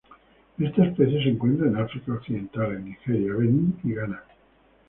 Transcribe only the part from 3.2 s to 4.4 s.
Benin y Ghana.